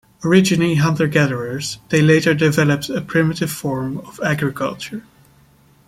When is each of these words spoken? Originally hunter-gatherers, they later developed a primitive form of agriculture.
Originally 0.25 0.73
hunter-gatherers, 0.73 1.77
they 1.89 2.01
later 2.01 2.33
developed 2.33 2.89
a 2.89 3.01
primitive 3.01 3.51
form 3.51 3.99
of 3.99 4.19
agriculture. 4.25 5.03